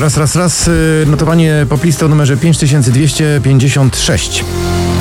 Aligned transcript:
Raz, 0.00 0.16
raz, 0.16 0.36
raz. 0.36 0.68
y, 0.68 1.04
Notowanie 1.06 1.66
poplisty 1.68 2.04
o 2.04 2.08
numerze 2.08 2.36
5256. 2.36 4.44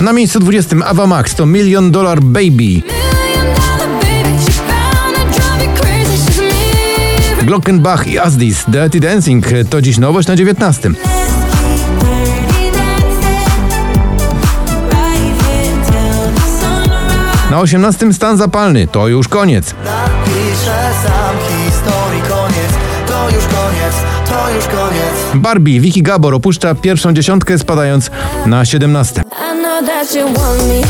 Na 0.00 0.12
miejscu 0.12 0.40
20 0.40 0.76
Ava 0.86 1.06
Max 1.06 1.34
to 1.34 1.46
Million 1.46 1.90
Dollar 1.90 2.20
Baby. 2.20 2.82
Glockenbach 7.42 8.06
i 8.06 8.18
Asdis 8.18 8.64
Dirty 8.68 9.00
Dancing 9.00 9.46
to 9.70 9.82
dziś 9.82 9.98
nowość 9.98 10.28
na 10.28 10.36
19. 10.36 10.90
Na 17.50 17.60
18 17.60 18.12
stan 18.12 18.36
zapalny 18.36 18.86
to 18.86 19.08
już 19.08 19.28
koniec. 19.28 19.74
Napiszę 19.84 20.90
sam 21.02 21.36
historii 21.66 22.13
Barbie, 25.34 25.80
Vicky 25.80 26.02
Gabor 26.02 26.34
opuszcza 26.34 26.74
pierwszą 26.74 27.12
dziesiątkę 27.12 27.58
spadając 27.58 28.10
na 28.46 28.64
17. 28.64 29.20
I 29.20 29.24
know 29.62 29.86
that 29.86 30.14
you 30.14 30.24
want 30.24 30.62
me. 30.68 30.80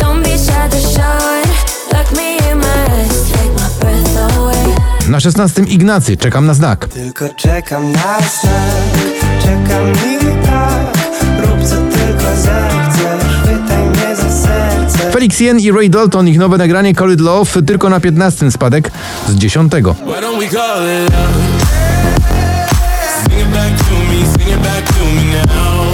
Don't 0.00 0.22
be 0.22 0.38
shy 0.38 0.70
to 0.70 0.76
shine. 0.76 1.54
Look 1.92 2.12
me 2.12 2.52
in 2.52 2.58
my 2.58 2.64
eyes. 2.64 3.32
Take 3.32 3.52
my 3.52 3.68
breath 3.80 4.36
away. 4.38 4.74
Na 5.08 5.20
16 5.20 5.62
Ignacy, 5.62 6.16
czekam 6.16 6.46
na 6.46 6.54
znak. 6.54 6.88
Tylko 6.88 7.28
czekam 7.36 7.92
na 7.92 8.18
znak 8.18 9.14
Czekam 9.42 9.92
i 9.92 10.46
tak 10.46 10.98
Rób 11.42 11.68
co 11.68 11.76
tylko 11.76 12.36
zechcesz 12.36 13.32
Chwytaj 13.42 13.84
mnie 13.88 14.16
za 14.16 14.30
serce 14.30 15.10
Felix 15.12 15.40
Jen 15.40 15.60
i 15.60 15.72
Ray 15.72 15.90
Dalton, 15.90 16.28
ich 16.28 16.38
nowe 16.38 16.58
nagranie 16.58 16.94
Call 16.94 17.12
It 17.12 17.20
Love 17.20 17.62
tylko 17.62 17.90
na 17.90 18.00
15 18.00 18.50
spadek 18.50 18.90
z 19.28 19.34
10. 19.34 19.72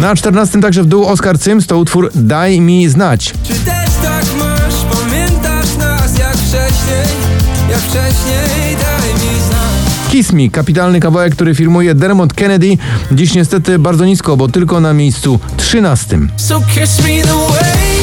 Na 0.00 0.16
14 0.16 0.60
także 0.60 0.82
w 0.82 0.86
dół 0.86 1.06
Oscar 1.06 1.38
Sims 1.38 1.66
to 1.66 1.78
utwór 1.78 2.10
Daj 2.14 2.60
mi 2.60 2.88
znać. 2.88 3.34
Czy 3.44 3.54
też 3.54 3.90
tak 4.02 4.24
masz? 4.38 4.74
Pamiętasz 4.92 5.76
nas 5.76 6.18
jak 6.18 6.36
wcześniej? 6.36 7.04
Jak 7.70 7.78
wcześniej? 7.78 8.76
Daj 8.80 9.14
mi 9.14 9.40
znać. 9.40 10.10
Kiss 10.10 10.32
Me, 10.32 10.48
kapitalny 10.48 11.00
kawałek, 11.00 11.34
który 11.34 11.54
filmuje 11.54 11.94
Dermot 11.94 12.34
Kennedy, 12.34 12.76
dziś 13.12 13.34
niestety 13.34 13.78
bardzo 13.78 14.04
nisko, 14.04 14.36
bo 14.36 14.48
tylko 14.48 14.80
na 14.80 14.92
miejscu 14.92 15.38
13. 15.56 16.18
So 16.36 16.60
kiss 16.74 16.98
me 16.98 17.22
the 17.22 17.34
way 17.34 18.00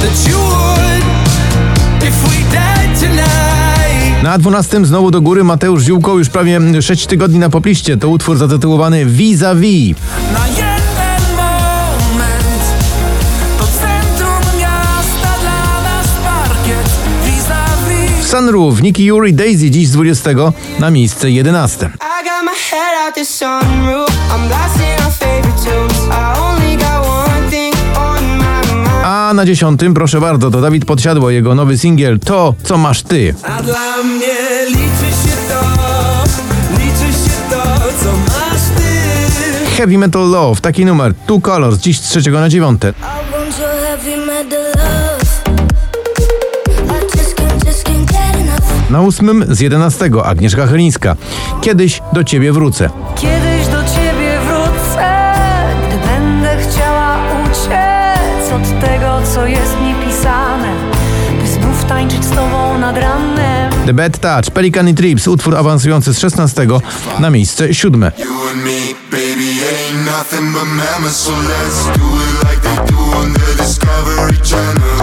that 0.00 0.28
you 0.28 0.38
would 0.38 1.04
if 2.02 2.28
we 2.28 2.50
died 2.50 3.00
tonight. 3.00 4.22
Na 4.22 4.38
12 4.38 4.84
znowu 4.84 5.10
do 5.10 5.20
góry 5.20 5.44
Mateusz 5.44 5.82
Ziółko, 5.82 6.18
już 6.18 6.28
prawie 6.28 6.82
6 6.82 7.06
tygodni 7.06 7.38
na 7.38 7.50
popliście. 7.50 7.96
To 7.96 8.08
utwór 8.08 8.36
zatytułowany 8.36 9.06
Vis-a-vis. 9.06 9.96
Sunroof, 18.32 18.82
Nicky 18.82 19.04
Yuri, 19.04 19.34
Daisy 19.34 19.70
dziś 19.70 19.88
z 19.88 19.92
20 19.92 20.30
na 20.78 20.90
miejsce 20.90 21.30
11. 21.30 21.86
I 21.86 21.88
got 22.24 22.44
my 22.44 22.50
head 22.70 23.06
out 23.06 23.14
the 23.14 23.24
sunroof. 23.24 24.08
I'm 24.08 24.48
blasting 24.48 25.00
our 25.04 25.12
favorite 25.12 25.58
tunes. 25.64 26.08
I 26.10 26.40
only 26.40 26.76
got 26.76 27.06
one 27.06 27.50
thing 27.50 27.74
on 27.96 28.38
my 28.38 28.74
mind. 28.74 29.04
A 29.04 29.32
na 29.34 29.46
10 29.46 29.80
proszę 29.94 30.20
bardzo, 30.20 30.50
to 30.50 30.60
Dawid 30.60 30.84
Podsiadło, 30.84 31.30
jego 31.30 31.54
nowy 31.54 31.78
singiel 31.78 32.18
To, 32.18 32.54
co 32.62 32.78
masz 32.78 33.02
ty. 33.02 33.34
A 33.42 33.62
dla 33.62 34.02
mnie 34.02 34.66
liczy 34.68 35.10
się 35.24 35.36
to, 35.48 35.64
liczy 36.72 37.12
się 37.12 37.50
to, 37.50 37.62
co 38.04 38.12
masz 38.12 38.62
ty. 38.76 39.76
Heavy 39.76 39.98
Metal 39.98 40.30
Love, 40.30 40.60
taki 40.60 40.84
numer, 40.84 41.14
Two 41.26 41.40
Colors, 41.40 41.78
dziś 41.78 42.00
z 42.00 42.08
3 42.08 42.30
na 42.30 42.48
9. 42.48 42.82
Na 48.92 49.00
8 49.00 49.44
z 49.48 49.60
11 49.60 50.10
Agnieszka 50.24 50.66
Chylińska. 50.66 51.16
Kiedyś 51.60 52.02
do 52.12 52.24
ciebie 52.24 52.52
wrócę. 52.52 52.90
Kiedyś 53.16 53.66
do 53.66 53.84
ciebie 53.84 54.40
wrócę, 54.46 55.34
gdy 55.88 55.98
będę 56.08 56.56
chciała 56.62 57.16
uciec 57.44 58.52
od 58.52 58.80
tego, 58.80 59.20
co 59.34 59.46
jest 59.46 59.76
niepisane, 59.84 60.74
by 61.40 61.48
znów 61.48 61.84
tańczyć 61.84 62.24
z 62.24 62.30
tobą 62.30 62.78
nad 62.78 62.96
ranem. 62.98 63.72
The 63.86 63.94
Bad 63.94 64.18
Touch, 64.18 64.54
Pelican 64.54 64.88
i 64.88 64.94
Trips, 64.94 65.28
utwór 65.28 65.56
awansujący 65.56 66.14
z 66.14 66.18
16 66.18 66.66
na 67.18 67.30
miejsce 67.30 67.74
7. 67.74 68.02
You 68.02 68.08
and 68.52 68.64
me, 68.64 68.94
baby, 69.10 69.50
ain't 69.50 70.06
nothing 70.06 70.52
but 70.52 70.64
mammals, 70.64 71.16
so 71.16 71.32
let's 71.32 71.98
do 71.98 72.04
it 72.04 72.50
like 72.50 72.61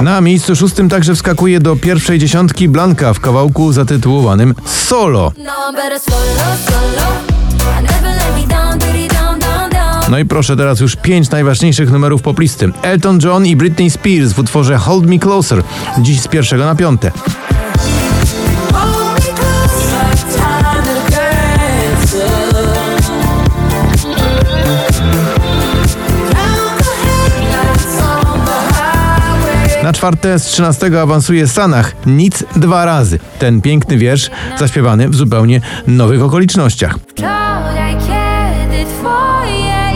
Na 0.01 0.21
miejscu 0.21 0.55
szóstym 0.55 0.89
także 0.89 1.15
wskakuje 1.15 1.59
do 1.59 1.75
pierwszej 1.75 2.19
dziesiątki 2.19 2.69
Blanka 2.69 3.13
w 3.13 3.19
kawałku 3.19 3.71
zatytułowanym 3.71 4.55
Solo. 4.65 5.31
No, 10.09 10.19
i 10.19 10.25
proszę 10.25 10.57
teraz 10.57 10.79
już 10.79 10.95
pięć 10.95 11.29
najważniejszych 11.29 11.91
numerów 11.91 12.21
poplisty. 12.21 12.71
Elton 12.81 13.19
John 13.23 13.45
i 13.45 13.55
Britney 13.55 13.89
Spears 13.89 14.33
w 14.33 14.39
utworze 14.39 14.77
Hold 14.77 15.05
Me 15.05 15.19
Closer, 15.19 15.63
dziś 15.97 16.21
z 16.21 16.27
pierwszego 16.27 16.65
na 16.65 16.75
piąte. 16.75 17.11
Na 29.83 29.93
czwarte 29.93 30.39
z 30.39 30.43
trzynastego 30.43 31.01
awansuje 31.01 31.47
Sanach, 31.47 31.95
nic 32.05 32.43
dwa 32.55 32.85
razy. 32.85 33.19
Ten 33.39 33.61
piękny 33.61 33.97
wiersz 33.97 34.29
zaśpiewany 34.59 35.09
w 35.09 35.15
zupełnie 35.15 35.61
nowych 35.87 36.23
okolicznościach. 36.23 36.95
Wczoraj, 37.07 37.93
kiedy 37.93 38.85
twoje 38.85 39.91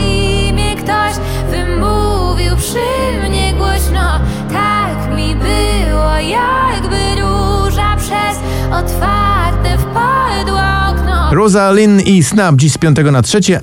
imię 0.48 0.76
ktoś 0.76 1.14
wymówił 1.50 2.56
przy 2.56 3.28
mnie 3.28 3.52
głośno, 3.58 4.20
tak 4.52 5.16
mi 5.16 5.36
było, 5.36 6.14
jakby 6.16 7.20
róża 7.20 7.96
przez 7.96 8.38
otwarte 8.72 9.78
wpadło 9.78 10.60
okno. 10.90 11.34
Rosa 11.34 11.70
Lynn 11.70 12.00
i 12.00 12.22
Snap 12.22 12.56
dziś 12.56 12.72
z 12.72 12.78
piątego 12.78 13.12
na 13.12 13.22
trzecie, 13.22 13.60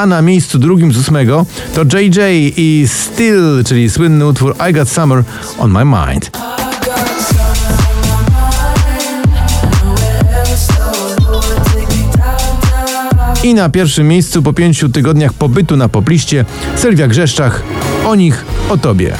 a 0.00 0.06
na 0.06 0.22
miejscu 0.22 0.58
drugim 0.58 0.92
z 0.92 0.98
ósmego 0.98 1.46
to 1.74 1.98
JJ 1.98 2.18
i 2.56 2.84
Still, 2.88 3.64
czyli 3.66 3.90
słynny 3.90 4.26
utwór 4.26 4.54
I 4.70 4.72
Got 4.72 4.88
Summer 4.88 5.24
on 5.58 5.70
My 5.70 5.84
Mind. 5.84 6.30
I 13.44 13.54
na 13.54 13.68
pierwszym 13.68 14.08
miejscu 14.08 14.42
po 14.42 14.52
pięciu 14.52 14.88
tygodniach 14.88 15.32
pobytu 15.32 15.76
na 15.76 15.88
popliście 15.88 16.44
Sylwia 16.76 17.08
Grzeszczak 17.08 17.62
o 18.06 18.14
nich, 18.14 18.44
o 18.68 18.76
tobie. 18.76 19.16